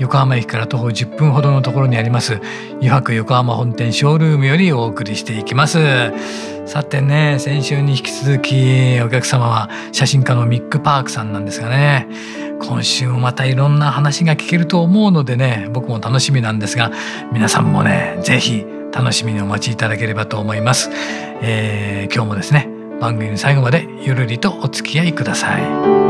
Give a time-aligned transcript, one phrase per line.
[0.00, 2.40] 横浜駅から徒歩10分ほどのところにあります
[2.78, 5.78] 油白横浜本店ショールームよりお送りしていきます。
[6.70, 12.06] さてね先週に引き続きお客様は写真家のミック・パークさんなんですがね
[12.60, 16.92] 今週もまたいろんな話が聞けると思うのでね僕も楽しみなんですが
[17.32, 20.90] 皆さんもね是非楽しみにお待ちいただければと思います、
[21.42, 22.68] えー、今日もですね
[23.00, 26.09] 番組の最後までゆるりとお付き合いください。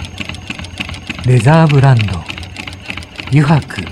[1.23, 2.03] レザーブランド。
[3.27, 3.83] 油白。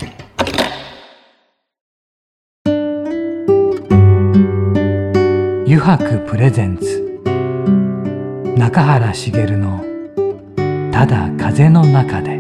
[5.67, 7.21] 油白プレゼンツ。
[8.58, 9.86] 中原茂の
[10.91, 12.39] 「ただ風の中で」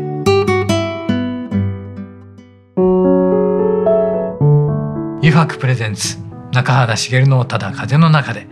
[5.21, 6.17] 油白プレゼンツ。
[6.51, 8.47] 中原茂の「ただ風の中で」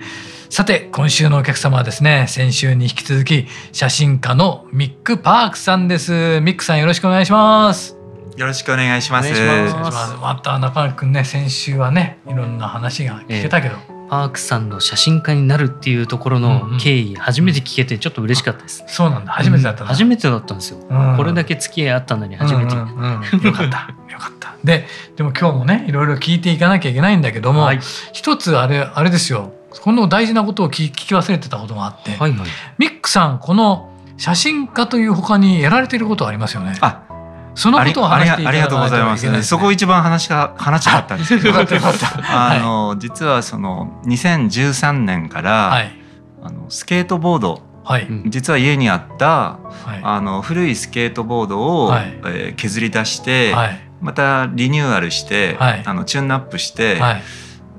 [0.50, 6.40] さて今週のお客様はですね先週に引き続き写真家のミック・パークさんです。
[6.42, 7.98] ミックさんよろしくお願いします。
[8.38, 9.34] よろしくお願いします。
[9.34, 17.10] また中原くんね先週はねいろんな話が聞けたけど、えー、パークさんの写真家になるっていうところの経緯、うん。
[17.12, 18.86] うん、初めて聞けてちょっと嬉しかったです。
[18.88, 19.34] そうなんだ。
[19.34, 22.82] 初めてだった、うん、初めてだったんですよ、うん、これだけ付き合いあったのに初めて、うん。
[22.82, 23.94] うんうん、よかった。
[24.10, 24.56] よかった。
[24.64, 24.86] で
[25.18, 27.80] でも今日もねいろいろ聞いていかなきゃいけないんだけども、はい、
[28.12, 36.78] 一つあれあれですよこの大事なことを聞き忘れてたことがあって、はいはい、ミックさんこの写真家というほかにやられていることありますよね。
[36.82, 37.04] あ
[37.58, 45.92] そのことを話していただいてありがとうございます、ね、そこ一番話が話したかったんですけど あの、はい、実はその2013年から、はい、
[46.44, 49.60] あのスケートボードはい、実は家にあった、は
[49.96, 57.24] い、あの古いスケートボードを、はい、えー、削り出して、はい、またリニューアルして、はい、あのチューンアップして、はい、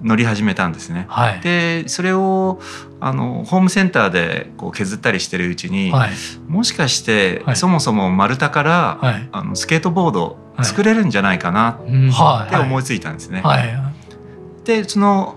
[0.02, 1.06] 乗り始めたんですね。
[1.08, 2.60] はい、でそれを
[3.00, 6.10] あのホームセンターでこう削ったりしてるうちに、はい、
[6.46, 13.42] もしかして、はい、そもそも丸太から、はい、あのスケートボード作れるんじゃないかなって思いついたんですね。
[14.64, 15.36] でその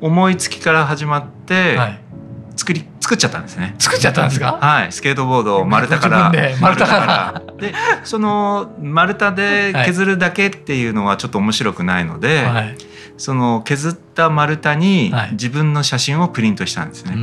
[0.00, 1.78] 思いつきから始まって、
[2.56, 3.74] 作り作っちゃったんですね。
[3.78, 4.58] 作っちゃったんですか？
[4.60, 6.32] はい、スケートボードを丸太から。
[6.60, 7.42] 丸太から。
[7.58, 7.72] で、
[8.04, 12.76] その丸太で削るだけっていうのはちょっと面白くないので、はい、
[13.18, 17.10] その削った丸太に自分の写真をプリントしたんですね。
[17.10, 17.16] は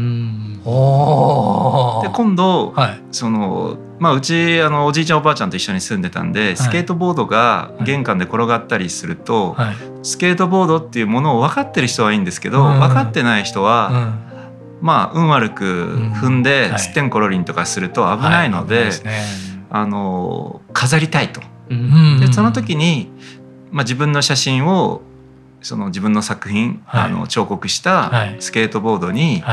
[2.03, 9.55] い、で今度、はい、そのまあうちあのおじいちゃんおばあちゃんと一緒に住んでたんで、スケートボードが玄関で転がったりすると、
[10.03, 14.17] スケートボードっていうものを分かってる人はいいんですけど、分かってない人は、
[14.81, 15.63] まあ運悪く
[16.16, 18.89] 踏んで、すってんころりんとかすると危ないので、
[19.69, 21.39] あの飾りたいと。
[22.19, 23.09] でその時に、
[23.72, 25.01] まあ、自分の写真を
[25.65, 29.43] その自分の作品、はい、あの彫刻したスケートボードに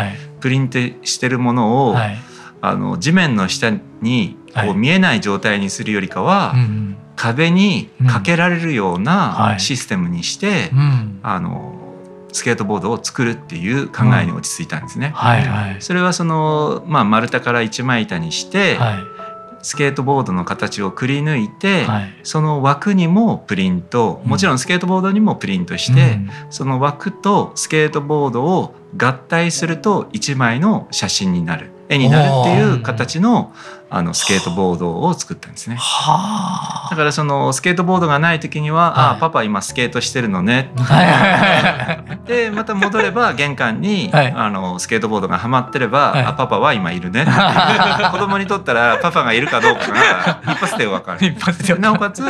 [0.41, 2.19] プリントしてるものを、はい、
[2.61, 3.71] あの地面の下
[4.03, 6.55] にこう見えない状態にするよりかは、
[7.17, 10.71] 壁にかけられるようなシステムにして、
[11.23, 11.79] あの
[12.31, 15.13] スケートボードを作るっていう考えに落ち着いたんですね。
[15.15, 15.43] はい。
[15.47, 19.12] はい、それはその、まあ、丸太から一枚板にして、はい
[19.63, 24.21] スケートボードの形をくり抜いて、はい、その枠にもプリント。
[24.25, 31.73] もちろんスケートボードにもプリントして、うん、その枠とスケートボードを合体すると1枚の写真になる。
[31.93, 33.53] 絵になるっていう形の
[33.95, 35.77] あのスケートボードを作ったんですね。
[35.77, 40.73] だからそのスケートボードがない時には「はい、あパパ今スケートしてるのね」
[42.27, 47.27] でまた戻れば玄関に、はい、あのスケートボードがはまってれば「はい、あパパは今いるね」
[48.11, 51.79] 子供にとったらパパがいるかどうかが一発で分かる。
[51.79, 52.23] なおかつ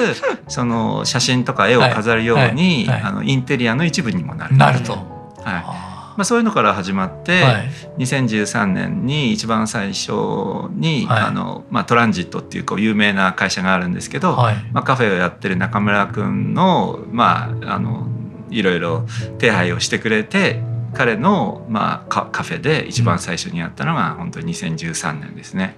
[0.48, 4.56] その写真とか絵を飾るように、あのインテリアの一部にもなる。
[4.56, 4.92] なると。
[5.44, 5.81] はい
[6.16, 10.12] まあ、そういうのから始まって、はい、2013年に一番最初
[10.72, 18.06] に、はい、あのまあ、トランジットっていうこう有名な会社があるんですけど、はい、まあ、カフェをやってる中村君の,、まあ、あの
[18.50, 19.06] いろいろ
[19.38, 20.62] 手配をしてくれて
[20.94, 25.76] 彼の、まあ、カフェで一番最初にやったのが本当に2013年ですね。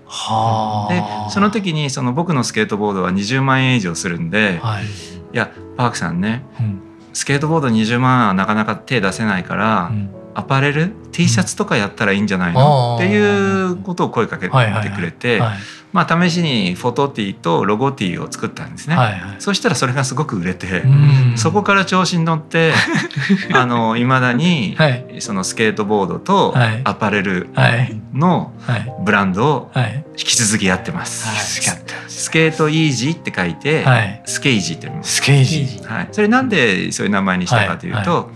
[0.88, 4.88] でその時にその僕のスケートボードは20万円以上するんで、はい、い
[5.32, 6.80] やパークさんね、うん、
[7.12, 14.50] スケートボード20万はなかなか手出せないから、うん、アパレル T シャツとかやったらいいんじゃないの、っていうことを声かけて
[14.90, 15.40] くれて、
[15.92, 20.82] まあ、試しにフォトティーとロゴティーを作ったんですね、はいはい、そしたらそれがすごく売れて
[21.36, 22.72] そこから調子に乗って
[23.54, 24.76] あの未だに
[25.20, 26.52] そのスケートボードと
[26.82, 27.48] アパレル
[28.12, 28.52] の
[29.04, 29.70] ブランドを
[30.16, 31.28] 引き続きやってます。
[32.08, 33.84] スケートイージーって書いて、
[34.24, 35.16] スケイジーって読みます。
[35.16, 35.84] スケイジー。
[35.84, 36.08] はい。
[36.10, 38.30] それなんでそういう名前にしたかというと、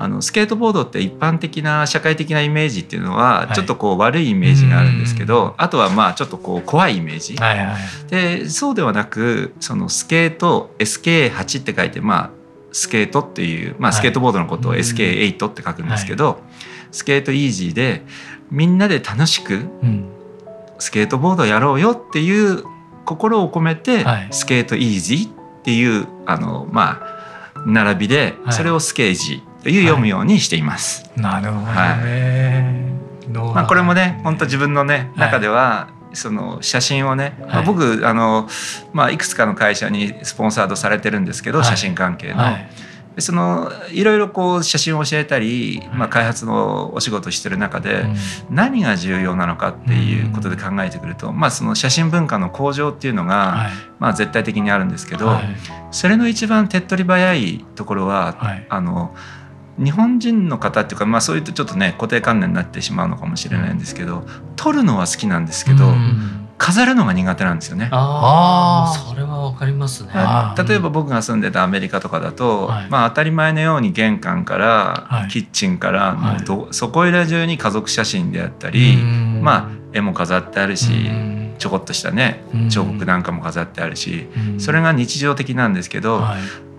[0.00, 7.76] あのスケートボードって一般的な社会的なイメージっていうのはちょっとこう悪いイメージがあるんですけど、はい、あとはまあちょっとこう怖いイメージ、はいはい、
[8.08, 12.30] でそうではなくそのスケート SK8 って書いてまあ
[12.70, 16.36] スケートっていう、まあ、スケートボードのことを SK8 って書くんですけど、はい、
[16.92, 18.02] スケートイージーで
[18.52, 19.66] みんなで楽しく
[20.78, 22.62] スケートボードやろうよっていう
[23.04, 31.10] 心を込めて、スケートイージーっていうあのまあ並びでそれをスケージという読むようにしています。
[31.16, 31.72] なるほどね。
[33.32, 38.48] はい、まあこれもね本当自分のね中では、その写真をね、まあ、僕あの、
[38.92, 42.44] まあ、いくつかの会社にスポンサードされてるんですけど、写真関係の。
[43.20, 48.04] そのいろいろこう写真を教えたり、まあ、開発のお仕事してる中で
[48.48, 55.36] 何が重要なのかっていうことで考えてくると、まあ、その写真文化の向上っていうのが、まあ、絶対的にあるんですけど、
[55.90, 58.36] それの一番手っ取り早いところは、
[58.68, 59.14] あの
[59.78, 64.24] 日本人の方っていうか、まあ、そういうとちょっとね固定観念になってしまうのかもしれないんですけど
[64.56, 65.94] 撮るのは好きなんですけど、
[66.58, 67.88] 飾るのが苦手なんですよね。
[67.92, 70.10] ああ、それはわかりますね。
[70.68, 81.37] 例えば僕が住んでたアメリカとかだと、はい、まあ当たり前のように玄関から、はい、キッチンからもうど、はい、そこいら中に家族写真であったり、まあ絵も飾ってあるし。
[81.58, 84.26] ちょこっとしたね彫刻なんかも飾ってあるし、
[84.58, 86.22] それが日常的なんですけど、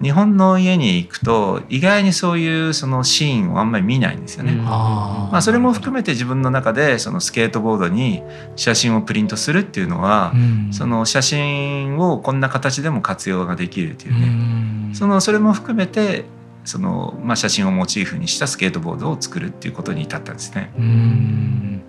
[0.02, 4.54] 日本の家に行くと意外にそういうそのシーンをあんまり見ないんですよね。
[4.54, 8.24] まあ、それも含めて自分の中でそのスケートボードに
[8.56, 10.34] 写真をプリントするっていうのは、
[10.72, 16.26] その写真をこんな形でも活用ができるっていうね、そのそれも含めて
[16.64, 20.72] その、まあ、写真をモチーフにしたスケートボードを作るっていうことに至ったんですね。
[20.78, 21.81] うん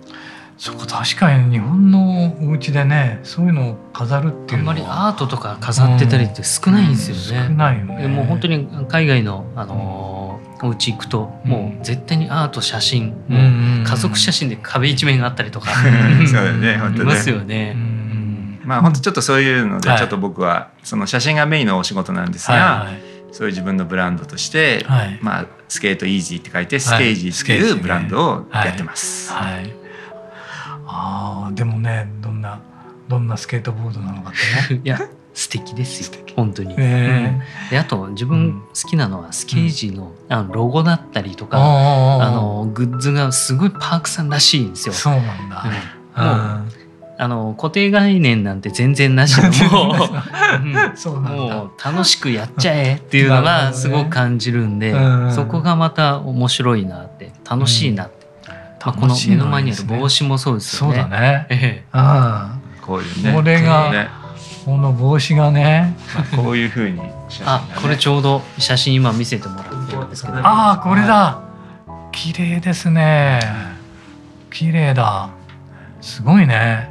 [0.61, 7.47] そこ確かに日本のお家でねそういうのを飾るっていうのはあんまりアートとか飾ってたりって少ないんですよね。
[7.47, 8.07] うん、少ないよね。
[8.07, 15.71] もう本当に海外のあのー、お家行くと、もう絶対にアート写真、うん、家族写真で壁一面があったりとか、
[16.27, 17.03] そうよね本当ね。
[17.05, 17.75] いますよね。
[18.63, 29.33] まあ本当ちょっとそういうので、ちょっと僕はその写真がメインのお仕事なんですが、はいはい、そういう自分のブランドとして、はい、まあスケートイージーって書いてスケージーっていうブランドをやってます。
[29.33, 29.80] はい、はい
[30.93, 32.61] ああでもねどんな
[33.07, 34.81] どんなスケートボードなのかってね。
[34.85, 34.99] いや
[35.33, 36.21] 素敵ですよ。
[36.35, 37.31] 本当に、え。
[37.31, 44.93] ー、うん、であと自分好きなのはスケージの,、あのロゴだったりとか、あのグッズがすごいパークさんらしいんですよ。
[44.93, 45.63] そうなんだ、
[46.17, 46.71] うん、
[47.17, 49.93] あの固定概念なんて全然なしでも。
[49.93, 58.20] もう楽しくやっちゃえっていうのがすごく感じるんで、ね、そこがまた面白いなって楽しいなってあ
[58.83, 61.01] この目の前にある帽子もそうですよね。
[61.01, 61.47] そうだね。
[61.49, 63.33] ええ、ああ、こういうね。
[63.33, 64.09] これが、ね、
[64.65, 65.95] この帽子がね、
[66.35, 67.13] こういうふうに、ね、
[67.45, 70.37] あ、これちょうど写真今見せてもらってるんですけど。
[70.39, 71.41] ああ、これだ。
[72.11, 73.39] 綺麗ですね。
[74.49, 75.29] 綺麗だ。
[76.01, 76.89] すごいね。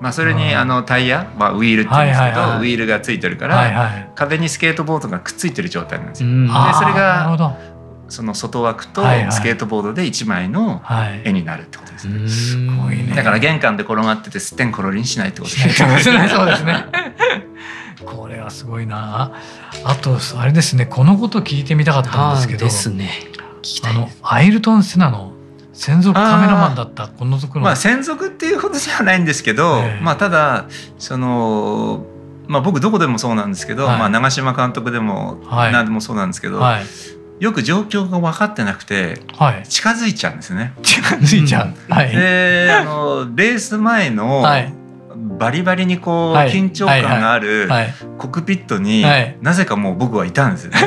[0.00, 6.30] まあ、それにあのタイヤ、まあ、ウィールって言うんですけど、ウィールがついてるから、壁にスケートボードがくっついてる状態なんですよ。
[6.30, 7.36] でそれが
[8.10, 10.82] その外枠とスケートボードで1枚の
[11.24, 12.28] 絵になるってことですね。
[12.28, 13.14] すごいね。
[13.14, 16.28] だから玄関で転がっててすってんころりんしないってことですね。
[16.28, 16.86] そうですね。
[18.04, 19.32] これはすごいな。
[19.84, 20.86] あとあれですね。
[20.86, 22.64] このこと聞いてみたかったんですけど。
[22.64, 23.10] ですね。
[23.84, 25.32] あのアイルトンセナの
[25.72, 27.64] 専属カメラマンだったこの族の。
[27.64, 30.66] まあ専属っていうことじゃないんですけど、えー、まあただ
[30.98, 32.06] その。
[32.46, 36.84] まあ、僕どこでもそうなんですけど、はい、まあ、長嶋監督でも何でもそうなんですけど、はい、
[37.40, 40.74] よく状況が分かってなくて、はい、近づいちゃうんですね。
[40.82, 41.92] 近づいちゃう。
[41.92, 44.44] はい、であのレース前の、
[45.38, 47.68] バリバリにこう、緊張感がある
[48.18, 49.02] コックピットに、
[49.40, 50.78] なぜかもう僕はいたんですよね。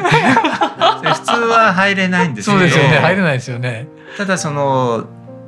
[1.03, 2.59] 普通は入れないんですけど。
[2.59, 2.97] そうですよね。
[2.99, 3.87] 入れないですよね。
[4.15, 5.05] ただその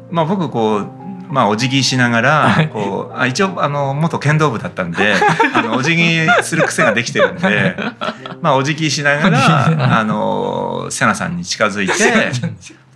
[0.10, 0.90] まあ僕こう
[1.30, 5.14] まあ、お辞儀しながらこうあ一応あの元剣道部だったんで
[5.54, 7.76] あのお辞儀する癖ができてるんで、
[8.42, 11.94] まあ、お辞儀しながらあの瀬名さんに近づいて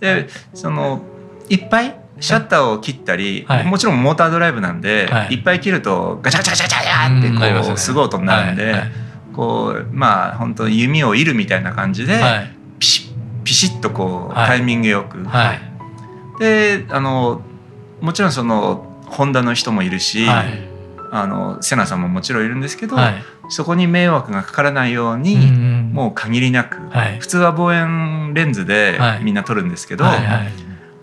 [0.00, 1.02] でその
[1.48, 7.28] いっぱいシャッターを切ったり、はい、もちろんモータードライブなんで、はい、いっぱい切るとガチャガチャガチャガチャって
[7.62, 8.74] こう、ね、すごい音になるんで、
[9.34, 12.20] こうまあ本当弓を射るみたいな感じで、
[12.78, 13.10] ピシッ
[13.42, 15.26] ピシッとこう、タイミングよく。
[16.38, 17.42] であの
[18.00, 20.70] もちろんそのホンダの人もいるし、はい、
[21.10, 23.14] あのセナさんももちろんいるんですけど、はい、
[23.48, 30.04] そこに迷惑がかからないように、うん、もう限りなく、はい、普通は望遠レンズでみんな撮るんですけど、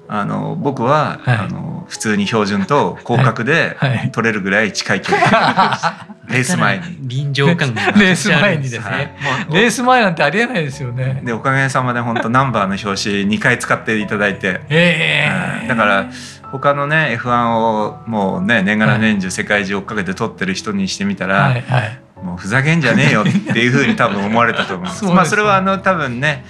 [0.09, 3.77] あの僕は、あの普通に標準と広角で
[4.11, 6.97] 撮れるぐらい近い距離、 レース前に。
[7.01, 9.15] 臨場感が レース前にですね、
[9.51, 11.21] レース前なんてありえないですよね。
[11.23, 16.05] でおかげさまで本当ナンバーの表紙2回使っていただいて、えー、だから
[16.51, 25.05] 他のね F1 をもうね年がら年中世界中追っかけて撮ってる人にしてみたら、はいはい、もうふざけんじゃねえよ っていうふうに多分思われたと思います。
[25.05, 26.45] まあそれはあの多分ね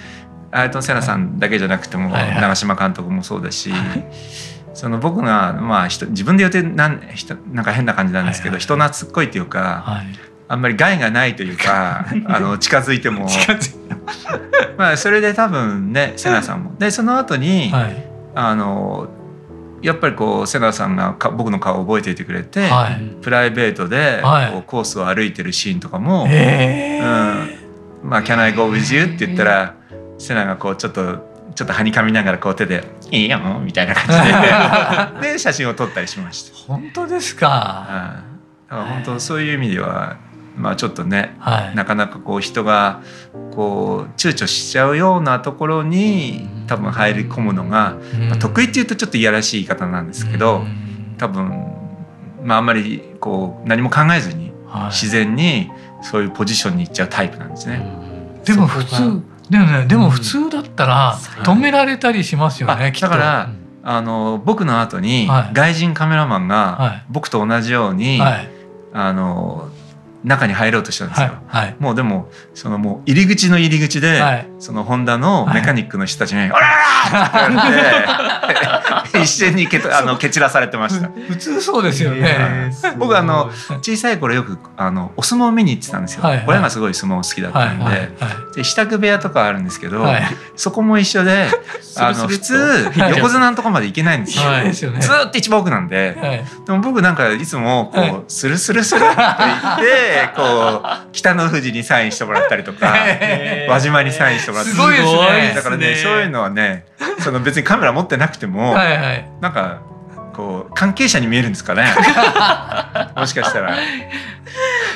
[0.50, 3.70] アイトン・セナさんだけじゃなくても、長嶋監督もそうだし、
[4.72, 7.02] その僕がまあ自分で言うてなん
[7.52, 10.02] なんか変な感じなんですけど、人懐っこいっていうか、
[10.48, 13.28] あんまり害がないというか あの近づいても。
[14.78, 16.74] まあそれで多分ねセナさんも。
[16.78, 17.72] でその後に、
[18.34, 19.08] あの
[19.82, 26.30] やっぱりこう瀬名さんが僕の顔を覚えていてくれて、はい、プライベートでこうコースを歩いてるシーンとかも「うん。
[28.02, 29.74] まあ、Can I go with you?」って言ったら
[30.18, 34.04] 瀬名がこうちょっとちょっとはにかみながらこう手で「いいよ」みたいな感
[35.12, 35.28] じで。
[35.32, 36.56] で写真を撮ったりしました。
[36.56, 37.86] 本当ですか、
[38.70, 40.16] うん、だから本当そういう意味では
[40.58, 43.02] まあ、ちょっとね、はい、なかなかこう人が
[43.54, 47.96] こう躊躇しちゃうようなところに多分入り込むのが、
[48.28, 50.62] まあ、得意っていうとちょっといやらしい言い方なんですけど
[51.16, 51.66] 多分、
[52.42, 54.52] まあ、あんまりこう何も考えずに
[54.90, 55.70] 自然に
[56.02, 57.82] そういうポジションに行っちゃうタイプなんですね。
[58.44, 59.86] でも普通でもね。
[59.86, 63.50] でも普通だったら止められたりしますよね、だから
[63.82, 68.48] あの僕の後に外人カメラマンが僕と同じように、はい、
[68.92, 69.70] あの
[70.24, 76.60] 中に入ろうとしたんですよ、はいはい、もうでもそのもう入り口の入り口で、はい、そのホンダのメカニックの人たちに「おら
[77.10, 88.10] ら!」って一斉にけあの蹴散らされてました普通そうですよね僕あの小さい頃よくあのお相撲を見に行ってたんですよ、はいはい、親がすごい相撲好きだったんで
[88.56, 90.22] で支度部屋とかあるんですけど、はい、
[90.56, 91.46] そこも一緒で
[92.00, 102.94] あの普通横綱のとこまで行けないんですよ、はい、ずっと一番奥なんで、でも僕なんかいつもこうスルスルスルって言って こう北の富士にサインしてもらったりとか
[103.68, 105.52] 輪島にサインしてもらったりすごいですね。
[105.54, 106.84] だからねそういうのはね
[107.20, 109.80] その別にカメラ持ってなくてもはい、はい、なんか
[110.38, 111.82] こう関係者に見えるんですかね。
[113.16, 113.76] もしかしたら。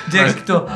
[0.08, 0.68] じゃあきっと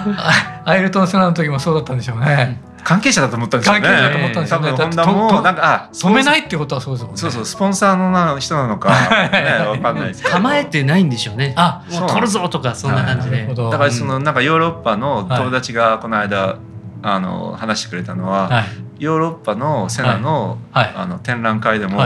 [0.65, 2.59] アイルトン・セナの時もそうだったんでしょうね。
[2.87, 3.81] 関係者だと思ったんですよね。
[3.81, 4.69] 関係者だと思ったんですよね。
[4.69, 7.19] 多分ホンダもなんか止めないってことはそうですもんね。
[7.19, 8.91] そうそうスポンサーの人なのか
[9.33, 11.53] ねわかんないです構えてないんでしょうね。
[11.57, 13.45] あ、もう取るぞとかそんな感じで。
[13.45, 16.59] だからそのなんかヨーロッパの友達がこの間
[17.03, 18.63] あの話してくれたのは、
[19.01, 22.01] ヨーロッパのセナのあの展覧会でも。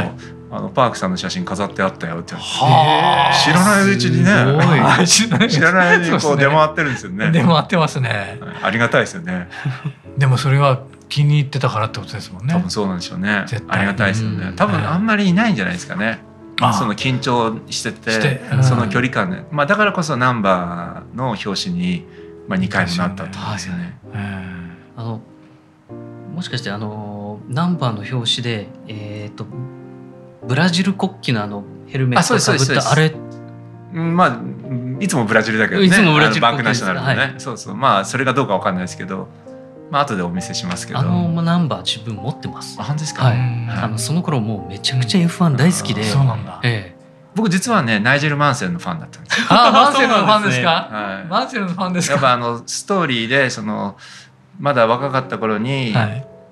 [0.53, 4.33] あのパークさんの写真飾ってあったよって知らないうちにね
[5.07, 7.31] 知らないうちにこう出回ってるんですよね。
[7.31, 8.41] 出回ってますね。
[8.61, 9.49] ありがたいですよね
[10.21, 12.53] でもそれは気に入ってたからってことですもんね。
[12.55, 13.47] 多分そうなんでしょうね。
[13.69, 14.53] ありがたいですよね。
[14.55, 16.21] 多分あんまりいないんじゃないですかね。
[16.79, 22.07] その緊張しててその距離感で、まあ、だからこそナンバーの表紙に、
[22.47, 23.99] まあ、2回もなったと思うんですよね。
[24.97, 25.21] あの
[26.35, 29.47] もしかしてあのナンバーの表紙で、えーと
[30.47, 33.15] ブラジル国旗のあのヘルメットをかぶったあれ？
[33.93, 34.41] まあ
[35.01, 35.87] いつもブラジルだけどね。
[35.87, 37.75] いつもブラジルバンクナショナルのね、はい、そうそう。
[37.75, 39.29] まあそれがどうかわかんないですけど
[39.91, 40.99] まあ後でお見せしますけど。
[40.99, 42.77] あのナンバー自分持ってます。
[42.79, 47.01] あ本当ですか、はい、あのその頃もうめちゃくちゃ F1 大好きで、そうなんだ、ええ。
[47.35, 50.71] 僕実はねナイジェル・マンセルのファンだったんですああ マンセルのファンですか？
[50.71, 52.15] はい、マンセルのファンですか？
[52.15, 53.97] やっぱあのストーリーでその
[54.59, 55.95] まだ若かった頃に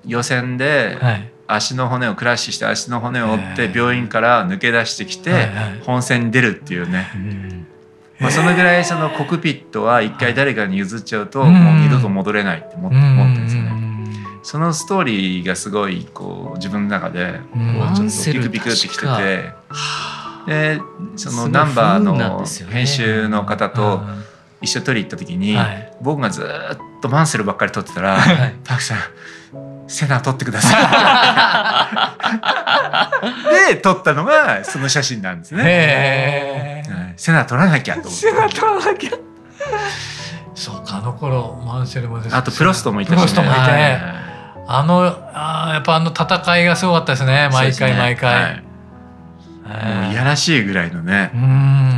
[0.06, 1.32] 予選で、はい。
[1.50, 5.48] 足の骨をクラッシュして足の骨を折って病院から抜け出してきて
[5.86, 7.10] 本戦に出るっていうね、
[8.20, 13.78] まあ、そのぐらいそのコクピットは一回誰かに譲っちゃうともう二度と戻れないって思ってるんですよね。
[14.42, 17.58] そのストーリーがすごいこう自分の中でこ
[17.92, 19.50] うちょっとビクビクってきてて
[20.46, 20.80] で
[21.16, 24.00] そのナンバーの編集の方と
[24.62, 25.56] 一緒取り行った時に
[26.00, 26.46] 僕がずっ
[27.02, 28.98] とマンセルばっかり撮ってたら「はい、パクさん
[29.88, 30.68] セナ撮ってくださ
[33.66, 36.84] い」 で撮ったのがその写真なんですね。
[37.16, 38.16] セナ撮らなきゃと思って。
[38.16, 39.10] セナ撮らなきゃ。
[40.54, 43.60] そうかあの頃マンセルもあとプロストもいたし、ね、プロストもいて、
[44.66, 47.48] あのあやっぱあの戦いがすごかったですね。
[47.52, 48.67] 毎回毎回。
[50.10, 51.30] いやらしいぐらいのね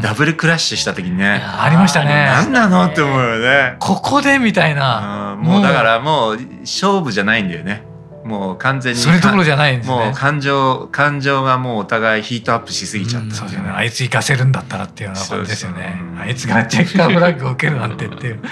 [0.03, 2.27] ダブルクラッシュした時にねありましたね。
[2.27, 3.77] 何なのって思うよね。
[3.79, 5.37] ここでみたいな。
[5.41, 7.85] もうだからもう勝負じゃないんだよね。
[8.25, 9.97] もう完全にそれどころじゃないんですね。
[9.97, 13.69] もう感情感情がもうお互いヒートアップしすぎちゃった、そうですね。
[13.69, 16.01] あいつ行かせるんだったらっていうような感じですよね。
[16.19, 18.41] あいつがチェッカーフラッグを受けるなんてっていう。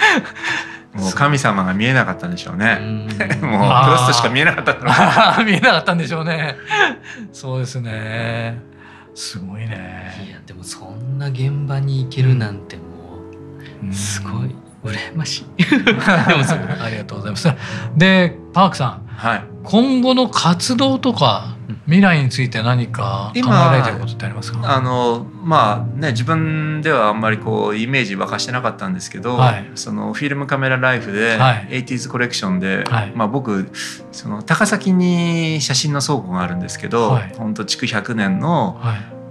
[0.94, 2.78] もう神様が見えなかったんでしょうね。
[3.40, 4.74] もうクロストしか見えなかった
[5.44, 6.56] 見えなかったんでしょうね。
[7.32, 8.58] そうですね。
[9.18, 10.14] すごいね。
[10.28, 12.82] いやでもそんな現場に行けるなんても
[13.90, 14.54] うすごい。
[14.84, 15.64] 羨ましい。
[15.66, 17.52] でもありがとうございます。
[17.96, 21.56] でパークさん、はい、今後の活動とか
[21.86, 24.76] 未来について何か考えられてることってありますか？
[24.76, 33.68] あのまあね自分ではあんまりこうイメージ沸かしてなかったんですけど、はい、そのフィルムカメラライフで、はい、80s コレクションで、はい、まあ、僕
[34.12, 38.80] その高崎に写真の倉庫があるんですけど、はい、ほんと築100年の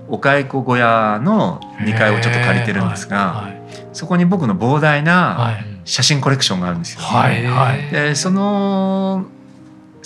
[0.09, 3.53] お蚕小屋の2階をちょっと借りてるんですが、
[3.93, 7.01] そこに僕の膨大な写真コレクションがあるんですよ。
[7.91, 9.27] でその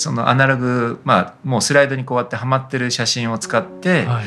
[0.01, 4.25] そのアナログ、まあ、もうスライドにこうやってはまってる写真を使って、はい、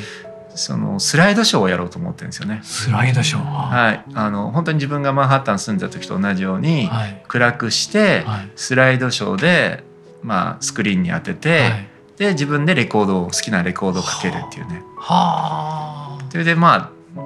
[0.54, 2.60] そのスライドショーをやろうと思ってるんですよね。
[2.62, 3.42] スライドショー？
[3.42, 4.04] はい。
[4.14, 9.82] あの本当に自分がマンハッタン住んでた時と同じように、はい、暗くして、はい、スライドショーで、
[10.22, 11.70] まあ、スクリーンに当てて、
[12.18, 14.80] で自分でレコードを好きなレコードをかけるっていうね。
[14.96, 16.24] はあ。
[16.30, 17.20] それでまあ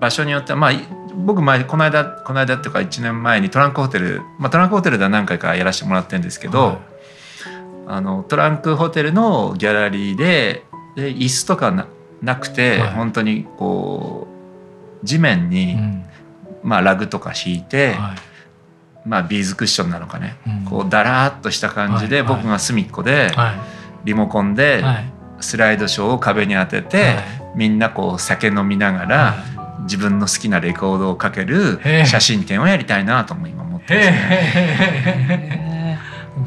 [0.00, 0.72] 場所によってはまあ
[1.24, 6.80] 僕前この間この間っていうか1年前にトランクホテル、まあ、トランクホテルでは何回かやらせてもらってるんですけど、
[7.86, 10.64] あのトランクホテルのギャラリーで
[10.96, 11.86] で椅子とかな
[12.22, 14.26] なくて、はい、本当にこ
[15.02, 16.04] う地面に、うん、
[16.62, 23.30] まあ、ラグとか敷いて、はい、まあ、ビーズクッションなのかね、うん、こうだらっとした感じで、はい、僕が隅っこで、
[24.04, 24.82] リモコンで
[25.40, 27.16] スライドショーを壁に当てて、
[27.54, 29.34] みんなこう酒飲みながら、
[29.82, 35.65] 自分の好きなレコードをかける写真展をやりたいなとも今思ってますね。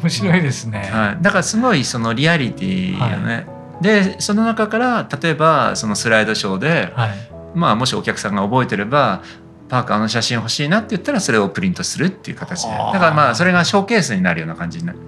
[0.01, 7.09] 面白いですね、はい、だからすごいそのリアリティよね、はい、でその中から例えばそのスライドショーで、はい、
[7.55, 9.21] まあもしお客さんが覚えてれば
[9.67, 12.69] パークあの写真欲しいなって言ったらそれをプリントするっていう形で。
[12.71, 14.99] だからまあそれがショーケースになるような感じになる。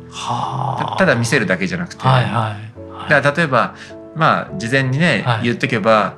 [0.97, 2.57] ただ見せるだけじゃなくて、はいは
[3.07, 3.75] い、だから例えば
[4.15, 6.17] まあ事前にね、言ってけば、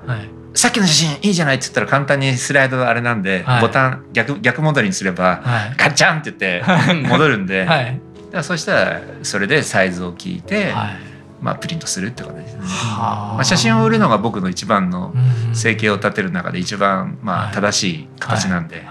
[0.55, 5.41] さっきの写真いいじゃないって言ったら簡単にスライドあれなんで、ボタン逆逆戻りにすれば、
[5.77, 7.67] ガチャンって言って戻るんで、
[8.33, 10.97] だそしたらそれでサイズを聞いて、はい、
[11.39, 12.61] まあ、プリントするってことですね。
[12.61, 15.13] まあ、写真を売るのが僕の一番の
[15.53, 18.83] 生計を立てる中で一番まあ正しい形なんで。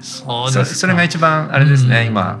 [0.00, 2.40] そうそそれが一番あれですね、今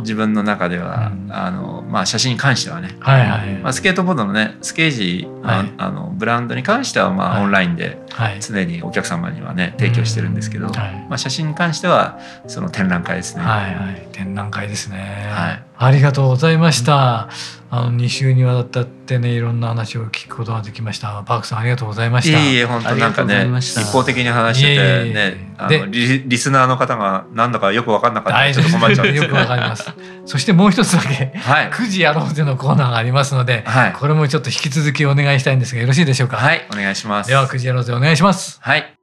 [0.00, 3.54] 自分の中では、うん、あのまあ、写真に関してはね、はいはい。
[3.58, 7.98] まあ、スケートボードのねスケージ、はい、あのブランドに関しては、まあ、オンラインで
[8.40, 10.74] 常にお客様にはね提供してるんですけど、はい、
[11.08, 13.42] まあ、写真に関してはその展覧会ですね。
[13.42, 17.28] はいはい、展覧会ですね、はい、ありがとうございました。
[17.58, 21.24] うんあの2週にわたってねいろんな話を聞くことができました。
[21.26, 22.38] パークさんありがとうございました。
[22.38, 28.54] いえいえ本当なんかね一方的に話しててねあのリリスナーの方がなんだかよく分かんなかった。
[28.54, 29.90] ちょっと困っちゃうんですよくわかります。
[30.24, 36.36] そしてもう一つだけ、はい、9時やろうぜのコーナーがありますので、はい、これもちょっと引き続きお願いしたいんですがよろしいでしょうか？
[36.36, 37.30] はいお願いします。
[37.30, 38.60] では9時やろうぜお願いします。
[38.62, 38.93] はい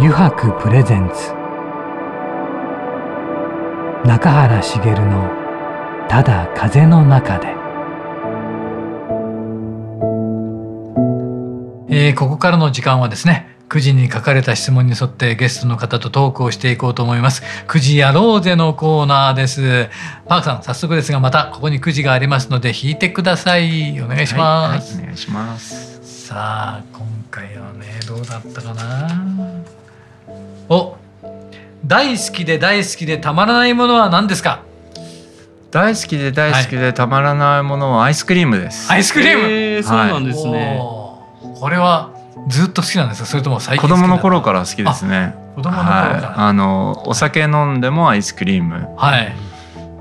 [0.00, 1.32] 油白プレゼンツ。
[4.06, 5.28] 中原茂の
[6.08, 7.48] 「ただ風の中で」
[11.90, 17.42] えー、ここからの時間はですね9時に書かれた質問に沿ってゲストの方とトークをしていこうと思います。
[17.66, 19.90] 9時やろうぜのコーナーです。
[20.28, 24.00] パークさん早速ですがまたここに9時がありますので引いてください。
[24.00, 25.98] お願いします、はいはい、お願いします。
[26.28, 26.36] さ
[26.78, 29.37] あ今回はねどうだったかな
[30.68, 30.96] お
[31.86, 34.62] 大好きで大好きでたまらないものは何ですか？
[35.70, 38.90] 大好きで大好きでたまらないものはアイスクリームです。
[38.90, 40.78] アイスクリーム、えー、そうなんですね。
[40.80, 42.10] これは
[42.48, 43.26] ずっと好きなんですか？
[43.26, 45.34] それとも最近子供の頃から好きですね。
[45.56, 48.88] 子供の頃から、はい、あのお酒飲んでもアイスクリーム。
[48.96, 49.34] はい。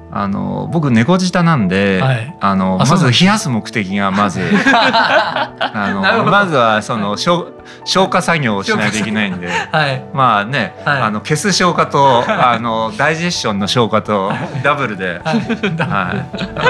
[0.10, 5.52] あの僕猫舌なんで、はい、あのまず冷やす目的がまず あ
[5.94, 7.46] のまずはその消
[7.86, 14.32] 消化作業をしないといけないんで、はい、まあね、はい、あの消す消化とあのダイジェッションの消化と
[14.64, 16.26] ダブルで、は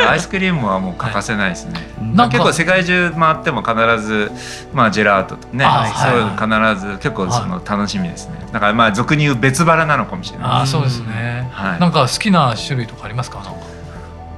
[0.05, 1.79] い、 アイスクリームはもう欠かせないですね。
[2.13, 4.31] まあ、結構世界中回っても必ず
[4.73, 8.35] まあジェラートとね、そういうの必ず結構その楽しみですね。
[8.51, 10.47] だからまあ俗に言う別腹なのかもしれない。
[10.61, 11.49] あそうですね。
[11.51, 13.41] はい、なんか好きな種類とかありますか？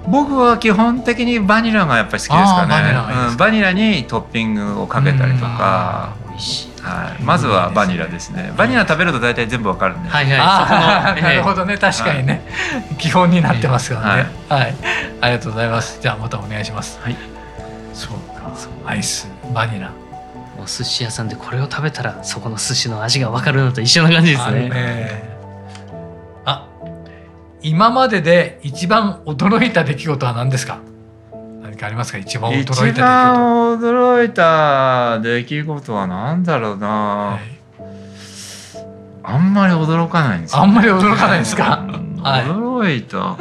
[0.08, 3.30] 僕は基本的にバニラがやっぱり好きですかね。
[3.30, 6.16] うん、バニラにトッピングをかけたりとか。
[6.40, 6.82] 美味しい。
[6.82, 8.54] はい、まずはバニラですね。
[8.56, 10.10] バニラ食べると大体全部わかるんで。
[10.10, 11.22] はいはい。
[11.22, 12.42] なるほどね、確かにね、
[12.98, 14.76] 基本になってますからね、はい。
[15.22, 16.00] ありがとうございます。
[16.02, 17.00] じゃあまたお願いします。
[17.02, 17.18] はい。
[17.94, 18.52] そうか、
[18.86, 19.92] アイス、バニラ。
[20.58, 25.24] お寿司屋さんでこれを食べたらそこの寿司の味がわかるのと一緒な感じですね。
[26.46, 26.68] あ、
[27.62, 30.80] 今までで一番驚いた出来事は何ですか？
[31.80, 32.18] 何かありますか？
[32.18, 32.90] 一番驚いた出来事。
[32.92, 36.88] 一番驚いた出来事は何だろうな。
[36.88, 37.40] はい、
[39.24, 41.86] あんまり驚かないんです、ね、あんまり驚かないですか？
[41.88, 43.38] 驚いた。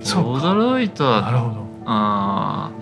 [0.00, 1.20] 驚いた。
[1.20, 1.66] なるほど。
[1.84, 2.76] ああ。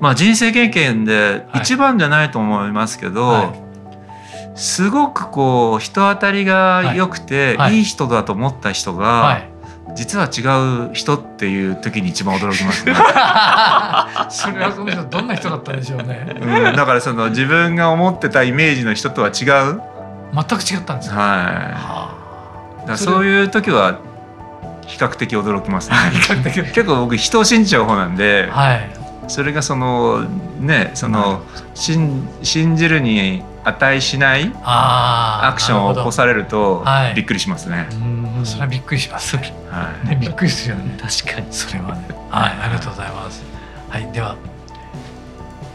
[0.00, 9.44] まあ、人生経験で一番じゃないと思いますけど、はい、すごくこう人当たりが良くて、いい人だと思った人が、
[9.96, 12.94] 実は違う人っていう時に一番驚きますね。
[14.30, 16.36] それはその人どんな人だったんでしょうね。
[16.38, 19.80] うん、だからその自分が思ってたイメージの人とは違う？
[20.34, 21.18] 全く違ったんですはい。
[21.18, 22.10] は
[22.84, 23.96] あ、だそういう時は
[24.86, 25.96] 比較的驚きますね。
[26.44, 28.48] 結構僕人を信じちゃう方なんで。
[28.52, 28.90] はい。
[29.28, 30.24] それがその
[30.60, 31.42] ねその
[31.74, 37.88] 信信じるに値しないアクションを起こされるとびっくりしますね。
[38.46, 39.36] それはびっくりします。
[39.36, 39.42] は
[40.04, 40.96] い、ねびっくりするよね。
[41.00, 42.06] 確かにそれはね。
[42.30, 43.42] はい、ありがとうございます。
[43.90, 44.38] はい、ではも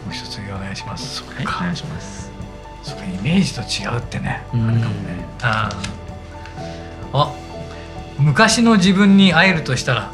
[0.09, 1.23] う一つお願いします。
[1.23, 2.31] はい、お願いします。
[2.83, 4.43] それイメージと違うってね。
[4.51, 4.89] あるかもね。
[5.43, 5.69] あ
[7.13, 7.31] あ、
[8.17, 10.09] 昔の自分に会えるとしたら。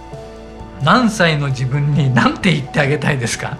[0.84, 3.58] 何歳の自分に何て言ってあげたいですか？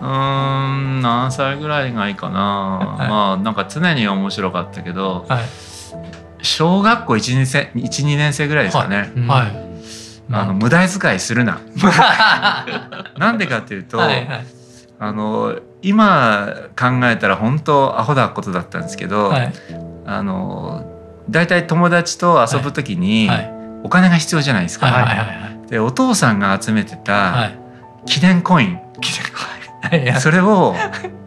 [0.00, 5.44] うん何歳ぐらいがいいかな、はい、まあなんか常に面白かったけど、はい、
[6.42, 9.52] 小学校12年 ,1 2年生ぐらいですかね、はい、
[10.30, 11.60] あの無駄遣いするな。
[13.18, 14.44] なんでかっていうと、はいはい、
[14.98, 16.48] あの今
[16.78, 19.52] 考えたら本当アホなことだったんですけど、はい、
[20.06, 20.84] あの
[21.28, 23.60] 大体友達と遊ぶ時に、はい。
[23.82, 24.86] お金が必要じゃないですか。
[24.86, 25.24] はいはいは
[25.66, 27.50] い、でお父さんが集めてた
[28.06, 30.20] 記念コイン、記念コイン。
[30.20, 30.74] それを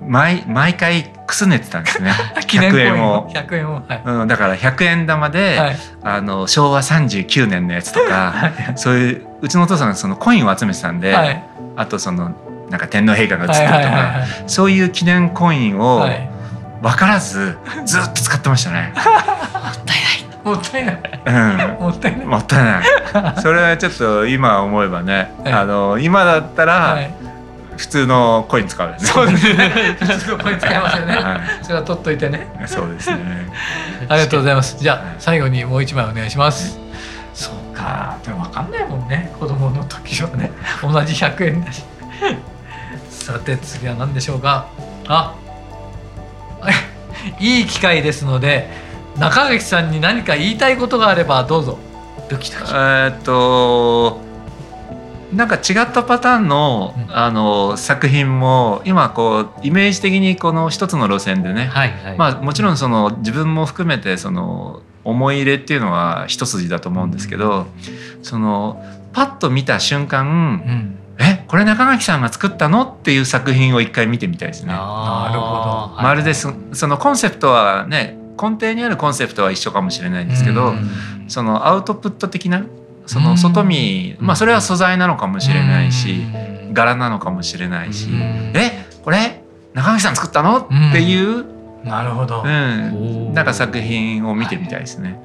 [0.02, 2.12] 毎毎回くすねてたんですね。
[2.36, 3.30] 100円を。
[3.30, 4.02] 1円を、はい。
[4.04, 11.44] うん、だから100円玉で、はい、あの昭和39年のやつとか、 はい、そういううちのお父さんがそのコインを集めてたんで、はい、
[11.76, 12.32] あとその
[12.70, 14.14] なんか天皇陛下が写ってるとか、
[14.48, 16.08] そういう記念コインを
[16.82, 18.94] 分からずずっと使ってましたね。
[18.96, 21.00] もったいないもったいない。
[21.26, 22.26] うん、もったいない。
[22.26, 23.42] もったいない。
[23.42, 27.14] それはちょっと今思えばね、はい、あの今だったら、はい、
[27.78, 29.00] 普通のコイン使うね。
[29.00, 29.98] そうですね。
[30.00, 31.16] 普通のコイン使いますよね。
[31.16, 32.48] はい、それは取っといてね。
[32.68, 33.52] そうですね。
[34.08, 34.78] ありがとうございます。
[34.78, 36.80] じゃあ最後にもう一枚お願いします。
[37.34, 38.18] そうか。
[38.24, 39.34] でもわかんないもんね。
[39.40, 40.52] 子供の時はね。
[40.82, 41.84] 同じ100円だし。
[43.10, 44.68] さて次は何でしょうか。
[45.08, 45.36] あ。
[47.40, 48.94] いい機会ですので。
[49.18, 51.78] 中垣さんに何か言いたいことがあればどうぞ
[52.30, 54.20] ドキドキえっと
[55.36, 67.66] なんか違ったパターンのうん、あの作品も今こうイメージ的にこの一つの路線でね、はいはい、まあ、もちろんその自分も含めてその思い入れっていうのは一筋だと思うんですけど、
[68.18, 68.82] うん、その
[69.14, 71.00] パッと見た瞬間、うん。
[71.20, 74.70] えこれ中垣さんが作ったのっていう作品を一回見てみたいですね。
[74.70, 76.02] なるほど。
[76.02, 76.52] まるでそ
[76.88, 80.74] のコンセプトはね根底にあるコンセプトは一緒かもしれないんですけど、
[81.28, 82.66] そのアウトプット的な
[83.06, 86.26] その外見、まあそれは素材なのかもしれないし、
[86.74, 88.10] 柄なのかもしれないし、
[88.54, 90.60] えこれ中垣さん作ったの？
[90.60, 91.46] っていう、
[91.84, 95.20] なるほど、うん、なんか作品を見てみたいですね。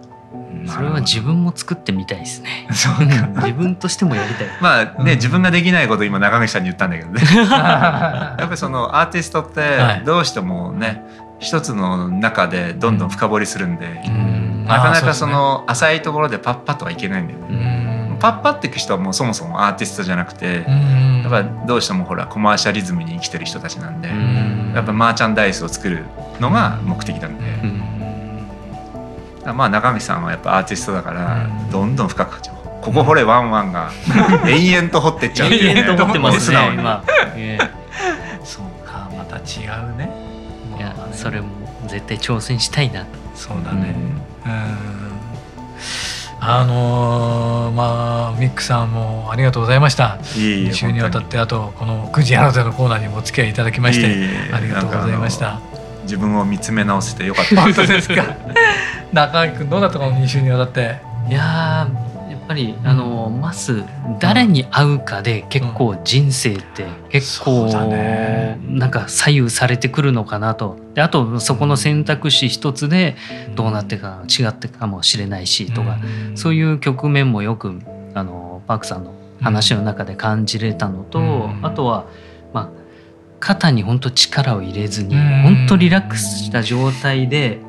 [0.67, 2.67] それは自分も作ってみたいですね。
[2.71, 4.47] 自分としてもやりたい。
[4.61, 7.23] まあね、自分ができないこと今中垣さんに言ったんだけどね。
[7.49, 11.03] やっぱりそのアーティストってどうしてもね、
[11.38, 14.38] 一つの中でどんどん深掘りするんで、うん、
[14.69, 18.17] なかなかその浅いところでパッパとはいけないんだよね。
[18.21, 20.65] パッパっていく人はもうそもそもアーティストじゃなくて、
[21.23, 24.09] やっぱどうしてもほらコマーシャリズムに生きてる人たちなんで、
[24.75, 26.05] やっぱマーチャンダイスを作る
[26.41, 27.45] のが目的なんで、
[29.53, 32.41] まあ中身さんはやっぱアーティストだからどんどん深く
[32.83, 33.91] ここ掘れワンワンが
[34.47, 37.05] 延々と掘ってっちゃう延々と掘ってますね今、
[38.45, 40.11] そうかまた違うね。
[40.77, 41.49] いやそれも
[41.87, 43.95] 絶対挑戦したいなそうだね。
[43.97, 44.28] うん
[46.41, 50.19] あのー、まあミックさんもありがとうございました。
[50.35, 55.61] 2週にわたってあとこの9時あなたのコーナーにもお付き合いいただきましてありがとうございました。
[56.03, 57.57] 自分を見つめ直せてよかった。
[57.63, 58.25] 本当ですか？
[59.13, 60.97] 中井君どうだったこの2週にわたって？
[61.29, 61.87] いや
[62.49, 63.85] ぱりあのまず
[64.19, 67.67] 誰に会うかで結構人生って結構
[68.67, 70.79] なんか左右されてくるのかなと。
[70.95, 73.17] であとそこの選択肢一つで
[73.55, 75.99] どうなってか違ってかもしれないしとか
[76.35, 77.79] そういう局面もよく
[78.15, 82.07] あのパークさんの話の中で感じれたのとあとは
[82.53, 82.69] まあ
[83.39, 87.61] 肩に本当力を入れずに本当リラックスした状態で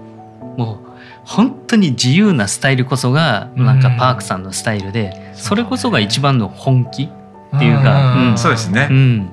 [0.57, 0.88] もう
[1.29, 9.29] 本当に自由なスタイルこそがなんかパークさんのスタイルで、それこそが一番の本気っていうか、そうですね、うん、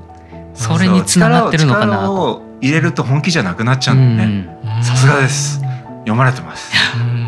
[0.52, 2.42] それにつながってるのかなと。
[2.60, 4.58] 入れると本気じゃなくなっちゃうんでね。
[4.82, 5.60] さすがです。
[6.00, 6.70] 読まれてます。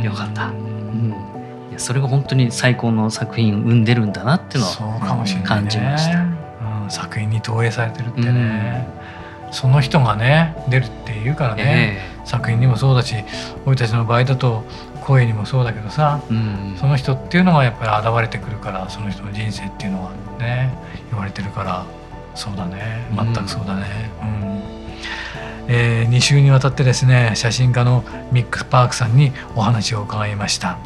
[0.05, 1.15] よかった、うん、
[1.71, 6.37] いやそれが本当に最高の作品生んでるんだなっていうのは感じました、ね、
[6.85, 8.87] うん、作品に投影されてるってね、
[9.51, 13.15] その人がね出るっていうからね、えー作品にもそうだし
[13.65, 14.63] 俺たちの場合だと
[15.03, 20.71] 声にもそうだけどさ、うん、その人っていうのがやっぱり現れてくるからその人の人生っていうのはね
[21.11, 21.87] 言われてるから
[22.35, 24.11] そうだね全くそうだね。
[24.21, 24.63] うん、うん、
[25.69, 30.79] えー、2週にわたってですね写真家のミック・パークさんにお話を伺いました。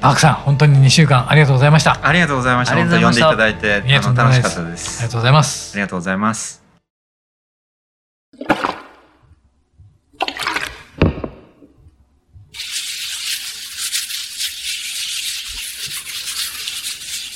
[0.00, 1.98] パークさん本当に2週間ありがとうございました。
[2.02, 2.76] ありがとうございました。
[2.76, 5.00] 本当読んでいただいて楽しかったです。
[5.00, 5.72] ありがとうございます。
[5.72, 6.67] ありがとうございます。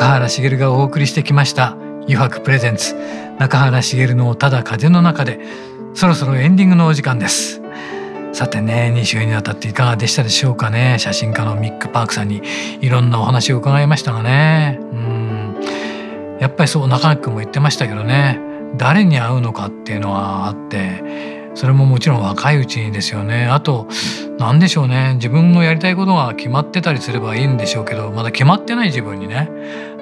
[0.00, 1.76] 中原茂がお送りしてきました
[2.08, 2.96] 「油白プレゼンツ。
[3.38, 5.40] 中原茂のただ風の中で」
[5.92, 7.60] そろそろエンディングのお時間です。
[8.32, 10.96] さてね2週にわたっていかがでしたでしょうかね。
[10.98, 12.40] 写真家のミック・パークさんに
[12.80, 14.78] いろんなお話を伺いましたがね。
[14.80, 15.56] うん。
[16.40, 18.40] やっぱりそう中垣君も言ってましたけどね。
[18.78, 23.46] 誰に会うのかっていうのはあってそれももちろん若いうちにですよね。
[23.46, 23.86] あと
[24.38, 25.14] 何でしょうね。
[25.16, 29.50] 自分のやりたいことが決まってたりすればいいんでしょうけどまだ決まってない自分にね。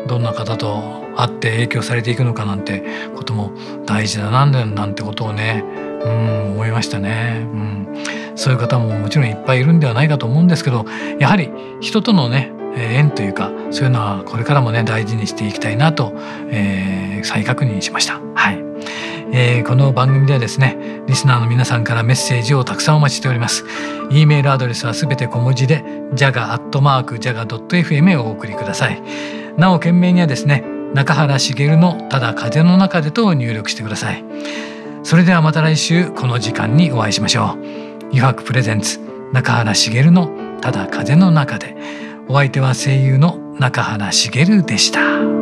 [0.06, 2.84] どんな方と会って影響されていくのかなんて
[3.16, 3.52] ことも
[3.84, 5.64] 大事だなんだよなんてことをね
[6.04, 8.04] うん思いましたね、うん、
[8.36, 10.84] そういう方ももちろんいっぱいいるんではないかと思うんですけど
[11.18, 16.12] やはり人とのね縁というかそういうのはこれからもね大事にしていきたいなと、
[16.50, 18.20] えー、再確認しました。
[18.34, 18.58] はい。
[19.30, 23.64] えー、この番組ではですねリスナーの皆さんからメッセージをたくさんお待ちしております。
[24.10, 25.84] e メールアドレスはすべて小文字で
[26.14, 29.02] jaga.jaga.fm へお送りください。
[29.58, 34.24] なお件名にはですね中原茂のただ風の中でと入力してください。
[35.02, 37.78] それではまた来週この時間にお会いしましょう。
[38.04, 39.00] 余白プレゼンツ
[39.32, 41.76] 中原茂のただ風の中で。
[42.30, 45.37] お相手は声優の中原茂でした。